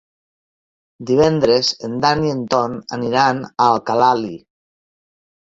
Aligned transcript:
Divendres 1.09 1.69
en 1.89 1.93
Dan 2.05 2.25
i 2.29 2.33
en 2.37 2.41
Ton 2.55 2.79
aniran 2.99 3.45
a 3.51 3.53
Alcalalí. 3.69 4.35